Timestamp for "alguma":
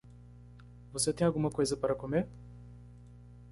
1.27-1.51